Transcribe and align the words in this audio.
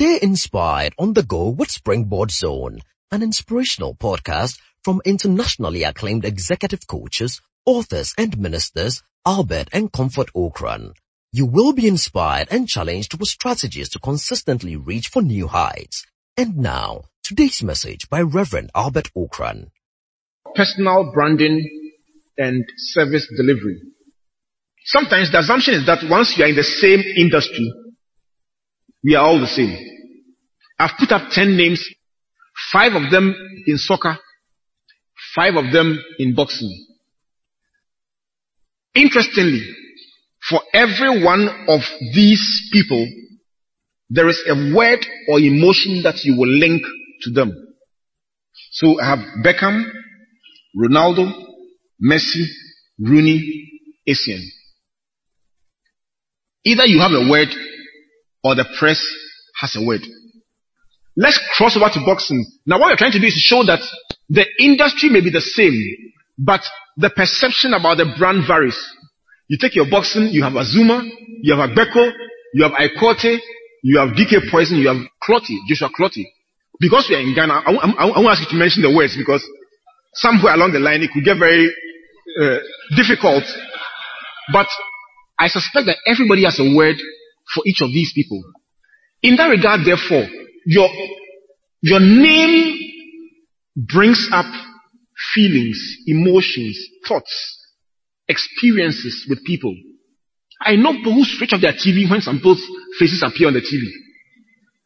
Stay 0.00 0.18
inspired 0.22 0.94
on 0.98 1.12
the 1.12 1.22
go 1.22 1.50
with 1.50 1.70
Springboard 1.70 2.30
Zone, 2.30 2.80
an 3.12 3.22
inspirational 3.22 3.94
podcast 3.94 4.58
from 4.82 5.02
internationally 5.04 5.82
acclaimed 5.82 6.24
executive 6.24 6.86
coaches, 6.86 7.42
authors 7.66 8.14
and 8.16 8.38
ministers 8.38 9.02
Albert 9.26 9.68
and 9.74 9.92
Comfort 9.92 10.30
Ocran. 10.34 10.92
You 11.32 11.44
will 11.44 11.74
be 11.74 11.86
inspired 11.86 12.48
and 12.50 12.66
challenged 12.66 13.20
with 13.20 13.28
strategies 13.28 13.90
to 13.90 13.98
consistently 13.98 14.74
reach 14.74 15.08
for 15.08 15.20
new 15.20 15.48
heights. 15.48 16.06
And 16.34 16.56
now, 16.56 17.02
today's 17.22 17.62
message 17.62 18.08
by 18.08 18.22
Reverend 18.22 18.70
Albert 18.74 19.10
Ocran. 19.14 19.66
Personal 20.54 21.12
branding 21.12 21.92
and 22.38 22.64
service 22.78 23.30
delivery. 23.36 23.82
Sometimes 24.86 25.30
the 25.30 25.40
assumption 25.40 25.74
is 25.74 25.84
that 25.84 26.08
once 26.08 26.38
you 26.38 26.44
are 26.44 26.48
in 26.48 26.56
the 26.56 26.64
same 26.64 27.00
industry, 27.18 27.70
we 29.04 29.14
are 29.14 29.26
all 29.26 29.38
the 29.38 29.46
same. 29.46 29.89
I've 30.80 30.96
put 30.98 31.12
up 31.12 31.30
10 31.30 31.58
names, 31.58 31.86
five 32.72 32.94
of 32.94 33.10
them 33.10 33.34
in 33.66 33.76
soccer, 33.76 34.16
five 35.34 35.54
of 35.56 35.72
them 35.72 36.02
in 36.18 36.34
boxing. 36.34 36.86
Interestingly, 38.94 39.62
for 40.48 40.62
every 40.72 41.22
one 41.22 41.66
of 41.68 41.80
these 42.14 42.70
people, 42.72 43.06
there 44.08 44.28
is 44.28 44.42
a 44.48 44.74
word 44.74 45.06
or 45.28 45.38
emotion 45.38 46.02
that 46.02 46.24
you 46.24 46.36
will 46.38 46.48
link 46.48 46.82
to 47.22 47.30
them. 47.30 47.52
So 48.72 48.98
I 49.00 49.10
have 49.10 49.18
Beckham, 49.44 49.84
Ronaldo, 50.74 51.30
Messi, 52.02 52.46
Rooney, 52.98 53.70
Essien. 54.08 54.40
Either 56.64 56.86
you 56.86 57.00
have 57.00 57.12
a 57.12 57.28
word 57.30 57.48
or 58.42 58.54
the 58.54 58.64
press 58.78 59.04
has 59.60 59.76
a 59.76 59.84
word. 59.84 60.00
Let's 61.16 61.40
cross 61.56 61.76
over 61.76 61.88
to 61.92 62.00
boxing. 62.04 62.44
Now 62.66 62.78
what 62.78 62.90
we're 62.90 62.96
trying 62.96 63.12
to 63.12 63.20
do 63.20 63.26
is 63.26 63.34
show 63.34 63.64
that 63.64 63.80
the 64.28 64.46
industry 64.58 65.08
may 65.08 65.20
be 65.20 65.30
the 65.30 65.40
same, 65.40 65.74
but 66.38 66.60
the 66.96 67.10
perception 67.10 67.74
about 67.74 67.98
the 67.98 68.14
brand 68.18 68.46
varies. 68.46 68.78
You 69.48 69.58
take 69.60 69.74
your 69.74 69.90
boxing, 69.90 70.28
you 70.28 70.42
have 70.44 70.52
Azumah, 70.52 71.02
you 71.42 71.56
have 71.56 71.70
Agbeko, 71.70 72.12
you 72.54 72.62
have 72.62 72.72
Ike 72.72 72.92
Quartey, 73.00 73.38
you 73.82 73.98
have 73.98 74.10
DK 74.10 74.50
Poison, 74.50 74.78
you 74.78 74.88
have 74.88 74.98
Clottey, 75.22 75.56
Joshua 75.68 75.90
Clottey. 75.90 76.26
Because 76.78 77.06
we 77.10 77.16
are 77.16 77.20
in 77.20 77.34
Ghana, 77.34 77.52
I, 77.52 77.72
I, 77.72 78.06
I, 78.06 78.20
want 78.20 78.26
to 78.26 78.30
ask 78.30 78.40
you 78.40 78.48
to 78.50 78.56
mention 78.56 78.82
the 78.82 78.94
words 78.94 79.16
because 79.16 79.44
somewhere 80.14 80.54
along 80.54 80.72
the 80.72 80.78
line 80.78 81.02
it 81.02 81.10
could 81.12 81.24
get 81.24 81.36
very 81.38 81.68
uh, 82.40 82.58
difficult. 82.96 83.44
But 84.52 84.68
I 85.38 85.48
suspect 85.48 85.86
that 85.86 85.98
everybody 86.06 86.44
has 86.44 86.58
a 86.58 86.74
word 86.74 86.96
for 87.52 87.62
each 87.66 87.82
of 87.82 87.88
these 87.88 88.12
people. 88.14 88.42
In 89.22 89.36
that 89.36 89.48
regard, 89.48 89.80
therefore, 89.84 90.24
your, 90.66 90.88
your 91.82 92.00
name 92.00 92.78
brings 93.76 94.28
up 94.32 94.46
feelings, 95.34 95.96
emotions, 96.06 96.78
thoughts, 97.06 97.58
experiences 98.28 99.26
with 99.28 99.44
people. 99.44 99.74
I 100.60 100.76
know 100.76 100.92
people 100.92 101.14
who 101.14 101.24
switch 101.24 101.52
off 101.52 101.60
their 101.60 101.72
TV 101.72 102.10
when 102.10 102.20
some 102.20 102.36
people's 102.36 102.62
faces 102.98 103.22
appear 103.22 103.48
on 103.48 103.54
the 103.54 103.60
TV 103.60 103.82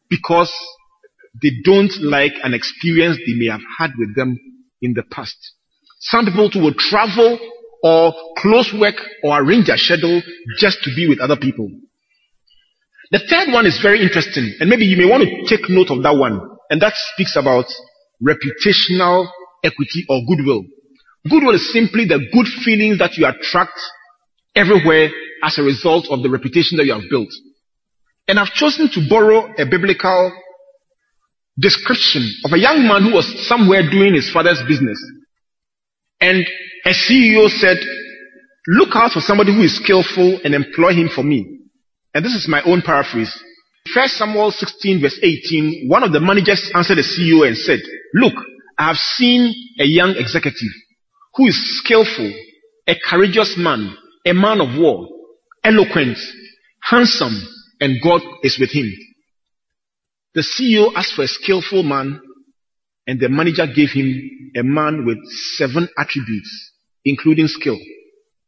because 0.09 0.51
they 1.41 1.51
don't 1.63 1.91
like 2.01 2.33
an 2.43 2.53
experience 2.53 3.17
they 3.17 3.33
may 3.33 3.47
have 3.47 3.61
had 3.77 3.91
with 3.97 4.15
them 4.15 4.39
in 4.81 4.93
the 4.93 5.03
past. 5.03 5.37
Some 5.99 6.25
people 6.25 6.49
too 6.49 6.61
will 6.61 6.73
travel 6.73 7.37
or 7.83 8.13
close 8.37 8.73
work 8.79 8.95
or 9.23 9.41
arrange 9.41 9.67
their 9.67 9.77
schedule 9.77 10.21
just 10.57 10.81
to 10.83 10.91
be 10.95 11.07
with 11.07 11.19
other 11.19 11.35
people. 11.35 11.69
The 13.11 13.21
third 13.29 13.53
one 13.53 13.65
is 13.65 13.79
very 13.81 14.01
interesting, 14.01 14.55
and 14.59 14.69
maybe 14.69 14.85
you 14.85 14.97
may 14.97 15.05
want 15.05 15.23
to 15.23 15.45
take 15.45 15.69
note 15.69 15.91
of 15.91 16.01
that 16.03 16.15
one, 16.15 16.41
and 16.69 16.81
that 16.81 16.93
speaks 17.13 17.35
about 17.35 17.65
reputational 18.21 19.29
equity 19.63 20.05
or 20.09 20.21
goodwill. 20.27 20.63
Goodwill 21.29 21.55
is 21.55 21.71
simply 21.71 22.05
the 22.05 22.19
good 22.33 22.47
feelings 22.63 22.99
that 22.99 23.17
you 23.17 23.25
attract 23.25 23.77
everywhere 24.55 25.09
as 25.43 25.57
a 25.57 25.63
result 25.63 26.07
of 26.09 26.23
the 26.23 26.29
reputation 26.29 26.77
that 26.77 26.85
you 26.85 26.93
have 26.93 27.09
built. 27.09 27.29
And 28.27 28.39
I've 28.39 28.53
chosen 28.53 28.89
to 28.93 29.07
borrow 29.09 29.53
a 29.57 29.65
biblical 29.65 30.31
description 31.59 32.27
of 32.43 32.53
a 32.53 32.59
young 32.59 32.87
man 32.87 33.03
who 33.03 33.13
was 33.13 33.47
somewhere 33.47 33.89
doing 33.89 34.13
his 34.13 34.31
father's 34.31 34.61
business. 34.67 34.97
And 36.19 36.45
a 36.85 36.89
CEO 36.89 37.49
said, 37.49 37.77
look 38.67 38.89
out 38.93 39.11
for 39.11 39.21
somebody 39.21 39.53
who 39.53 39.61
is 39.61 39.75
skillful 39.75 40.41
and 40.43 40.55
employ 40.55 40.93
him 40.93 41.09
for 41.09 41.23
me. 41.23 41.59
And 42.15 42.23
this 42.23 42.33
is 42.33 42.47
my 42.47 42.61
own 42.63 42.81
paraphrase. 42.81 43.37
First 43.93 44.15
Samuel 44.15 44.49
16 44.49 45.01
verse 45.01 45.19
18, 45.21 45.89
one 45.89 46.01
of 46.01 46.13
the 46.13 46.21
managers 46.21 46.71
answered 46.73 46.97
the 46.97 47.01
CEO 47.01 47.45
and 47.45 47.57
said, 47.57 47.79
look, 48.13 48.33
I 48.77 48.87
have 48.87 48.95
seen 48.95 49.53
a 49.79 49.85
young 49.85 50.15
executive 50.15 50.71
who 51.35 51.47
is 51.47 51.79
skillful, 51.79 52.31
a 52.87 52.95
courageous 53.05 53.55
man, 53.57 53.93
a 54.25 54.33
man 54.33 54.61
of 54.61 54.79
war, 54.79 55.09
eloquent, 55.61 56.17
handsome, 56.81 57.35
and 57.81 58.01
God 58.01 58.21
is 58.43 58.57
with 58.57 58.71
him. 58.71 58.89
The 60.35 60.41
CEO 60.41 60.93
asked 60.95 61.15
for 61.15 61.23
a 61.23 61.27
skillful 61.27 61.83
man, 61.83 62.21
and 63.07 63.19
the 63.19 63.27
manager 63.27 63.67
gave 63.67 63.91
him 63.91 64.51
a 64.55 64.63
man 64.63 65.05
with 65.05 65.17
seven 65.57 65.89
attributes, 65.97 66.71
including 67.03 67.47
skill. 67.47 67.77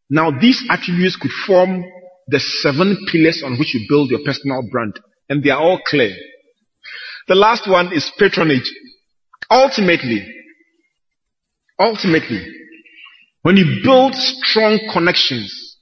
Now 0.09 0.31
these 0.31 0.63
attributes 0.69 1.17
could 1.17 1.31
form 1.45 1.83
the 2.27 2.39
seven 2.39 3.05
pillars 3.11 3.41
on 3.45 3.57
which 3.57 3.73
you 3.73 3.85
build 3.88 4.09
your 4.09 4.19
personal 4.23 4.63
brand, 4.69 4.99
and 5.29 5.43
they 5.43 5.49
are 5.49 5.61
all 5.61 5.79
clear. 5.85 6.15
The 7.27 7.35
last 7.35 7.69
one 7.69 7.93
is 7.93 8.11
patronage. 8.17 8.71
Ultimately, 9.49 10.25
ultimately, 11.79 12.45
when 13.41 13.57
you 13.57 13.81
build 13.83 14.13
strong 14.15 14.79
connections, 14.91 15.77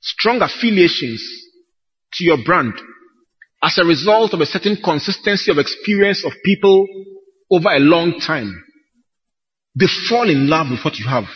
strong 0.00 0.42
affiliations 0.42 1.24
to 2.14 2.24
your 2.24 2.38
brand, 2.44 2.74
as 3.62 3.78
a 3.78 3.84
result 3.84 4.34
of 4.34 4.40
a 4.40 4.46
certain 4.46 4.76
consistency 4.82 5.50
of 5.50 5.58
experience 5.58 6.24
of 6.24 6.32
people 6.44 6.86
over 7.50 7.68
a 7.68 7.78
long 7.78 8.18
time, 8.20 8.52
they 9.78 9.86
fall 10.08 10.28
in 10.28 10.48
love 10.48 10.68
with 10.70 10.84
what 10.84 10.98
you 10.98 11.06
have 11.06 11.26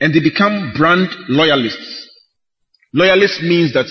and 0.00 0.14
they 0.14 0.20
become 0.20 0.72
brand 0.76 1.08
loyalists. 1.28 2.03
Loyalist 2.94 3.42
means 3.42 3.72
that 3.74 3.86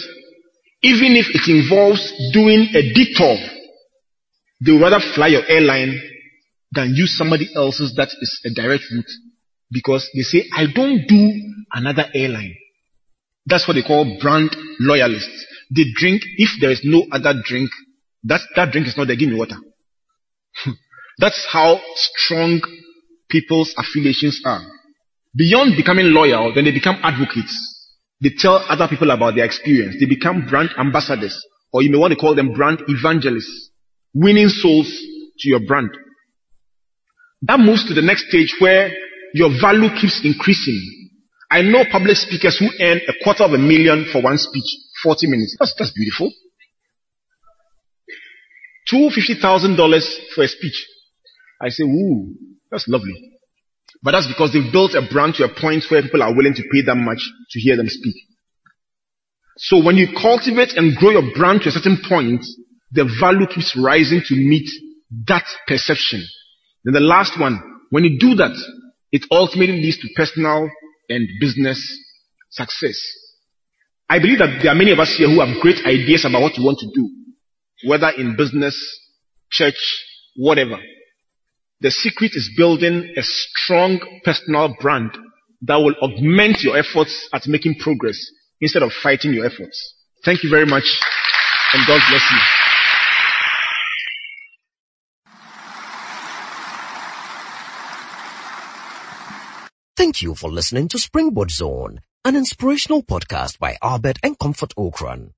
even 0.82 1.16
if 1.16 1.28
it 1.36 1.52
involves 1.52 2.02
doing 2.32 2.70
a 2.74 2.94
detour, 2.94 3.38
they 4.66 4.72
would 4.72 4.82
rather 4.82 5.04
fly 5.14 5.28
your 5.28 5.46
airline 5.48 6.00
than 6.72 6.94
use 6.96 7.18
somebody 7.18 7.50
else's 7.54 7.94
that 7.96 8.08
is 8.08 8.42
a 8.46 8.50
direct 8.54 8.84
route 8.92 9.12
because 9.72 10.10
they 10.16 10.22
say, 10.22 10.46
I 10.56 10.68
don't 10.74 11.06
do 11.08 11.32
another 11.74 12.06
airline. 12.14 12.56
That's 13.46 13.68
what 13.68 13.74
they 13.74 13.82
call 13.82 14.20
brand 14.22 14.56
loyalists. 14.80 15.46
They 15.70 15.84
drink, 15.96 16.22
if 16.38 16.62
there 16.62 16.72
is 16.72 16.82
no 16.84 17.06
other 17.12 17.34
drink, 17.44 17.70
that, 18.24 18.42
that 18.56 18.72
drink 18.72 18.88
is 18.88 18.96
not 18.96 19.08
there, 19.08 19.18
give 19.18 19.30
me 19.30 19.36
water. 19.36 19.58
That's 21.18 21.46
how 21.52 21.82
strong 21.96 22.62
people's 23.30 23.74
affiliations 23.78 24.42
are. 24.46 24.62
Beyond 25.36 25.76
becoming 25.76 26.14
loyal, 26.14 26.54
then 26.54 26.64
they 26.66 26.72
become 26.72 27.00
advocates. 27.04 27.73
They 28.24 28.32
tell 28.38 28.56
other 28.70 28.88
people 28.88 29.12
about 29.12 29.36
their 29.36 29.44
experience. 29.44 29.98
They 30.00 30.06
become 30.06 30.46
brand 30.50 30.70
ambassadors, 30.80 31.46
or 31.74 31.84
you 31.84 31.92
may 31.92 31.98
want 31.98 32.14
to 32.14 32.20
call 32.20 32.36
them 32.36 32.54
brand 32.54 32.80
evangelists, 32.88 33.70
winning 34.14 34.48
souls 34.48 34.88
to 35.40 35.50
your 35.50 35.60
brand. 35.68 35.90
That 37.42 37.60
moves 37.60 37.86
to 37.90 37.94
the 37.94 38.02
next 38.02 38.30
stage 38.30 38.56
where 38.60 38.92
your 39.34 39.50
value 39.60 39.90
keeps 40.00 40.22
increasing. 40.24 40.80
I 41.52 41.64
know 41.64 41.84
public 41.92 42.16
speakers 42.16 42.58
who 42.58 42.70
earn 42.80 43.02
a 43.10 43.14
quarter 43.24 43.44
of 43.44 43.52
a 43.52 43.58
million 43.58 44.06
for 44.12 44.22
one 44.24 44.38
speech, 44.38 44.64
40 45.04 45.28
minutes. 45.28 45.58
That's, 45.60 45.76
that's 45.78 45.92
beautiful. 45.92 46.32
Two 48.90 49.10
fifty 49.10 49.36
thousand 49.36 49.76
dollars 49.76 50.08
for 50.34 50.44
a 50.44 50.48
speech. 50.48 50.88
I 51.62 51.70
say, 51.70 51.84
ooh, 51.84 52.34
that's 52.72 52.88
lovely. 52.88 53.33
But 54.02 54.12
that's 54.12 54.28
because 54.28 54.52
they've 54.52 54.72
built 54.72 54.96
a 54.96 55.08
brand 55.10 55.36
to 55.36 55.46
a 55.46 55.50
point 55.50 55.86
where 55.90 56.02
people 56.02 56.24
are 56.24 56.36
willing 56.36 56.54
to 56.56 56.64
pay 56.72 56.82
that 56.86 56.96
much 56.96 57.22
to 57.52 57.60
hear 57.60 57.78
them 57.78 57.88
speak. 57.88 58.16
So 59.58 59.84
when 59.84 59.96
you 59.96 60.08
cultivate 60.20 60.74
and 60.74 60.96
grow 60.96 61.12
your 61.12 61.34
brand 61.36 61.62
to 61.62 61.70
a 61.70 61.72
certain 61.72 62.00
point, 62.08 62.44
the 62.92 63.06
value 63.20 63.48
keeps 63.48 63.78
rising 63.78 64.22
to 64.26 64.36
meet 64.36 64.70
that 65.28 65.46
perception. 65.68 66.24
Then 66.84 66.94
the 66.94 67.00
last 67.00 67.40
one, 67.40 67.62
when 67.92 68.04
you 68.04 68.18
do 68.20 68.36
that, 68.36 68.56
it 69.12 69.26
ultimately 69.32 69.76
leads 69.76 70.00
to 70.00 70.08
personal 70.16 70.70
and 71.10 71.28
business 71.40 71.80
success. 72.50 73.00
I 74.10 74.20
believe 74.20 74.40
that 74.40 74.60
there 74.62 74.72
are 74.72 74.76
many 74.76 74.92
of 74.92 75.00
us 75.00 75.16
here 75.16 75.30
who 75.30 75.40
have 75.40 75.62
great 75.62 75.86
ideas 75.86 76.26
about 76.26 76.42
what 76.42 76.58
you 76.58 76.64
want 76.64 76.80
to 76.80 76.92
do, 76.94 77.10
whether 77.88 78.10
in 78.10 78.36
business, 78.36 78.76
church, 79.50 79.78
whatever. 80.36 80.78
The 81.84 81.92
secret 81.92 82.32
is 82.34 82.50
building 82.56 83.14
a 83.18 83.22
strong 83.22 84.00
personal 84.24 84.74
brand 84.80 85.12
that 85.64 85.76
will 85.76 85.96
augment 86.02 86.64
your 86.64 86.78
efforts 86.78 87.28
at 87.34 87.46
making 87.46 87.76
progress 87.80 88.18
instead 88.62 88.84
of 88.84 88.94
fighting 88.94 89.34
your 89.34 89.46
efforts. 89.46 89.94
Thank 90.24 90.44
you 90.44 90.50
very 90.50 90.66
much 90.66 90.86
and 91.74 91.86
God 91.86 92.02
bless 92.10 92.32
you. 92.32 92.38
Thank 99.98 100.22
you 100.22 100.36
for 100.36 100.50
listening 100.50 100.88
to 100.88 100.98
Springboard 100.98 101.52
Zone, 101.52 102.00
an 102.24 102.38
inspirational 102.38 103.04
podcast 103.04 103.60
by 103.60 103.76
Albert 103.82 104.20
and 104.24 104.40
Comfort 104.40 104.74
Ocran. 104.78 105.32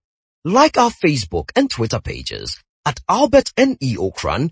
Like 0.44 0.78
our 0.78 0.92
Facebook 0.92 1.50
and 1.56 1.72
Twitter 1.72 2.00
pages 2.00 2.62
at 2.86 3.00
Albert 3.10 3.52
N.E. 3.58 3.96
Ocran 3.96 4.52